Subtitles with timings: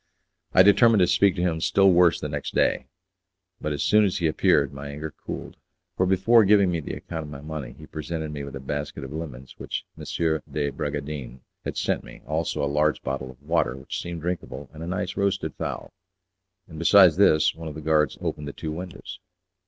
[0.55, 2.87] I determined to speak to him still worse the next day;
[3.61, 5.57] but as soon as he appeared my anger cooled,
[5.95, 9.03] for before giving me the account of my money he presented me with a basket
[9.03, 10.03] of lemons which M.
[10.51, 14.81] de Bragadin had sent me, also a large bottle of water, which seemed drinkable, and
[14.81, 15.93] a nice roasted fowl;
[16.67, 19.19] and, besides this, one of the guards opened the two windows.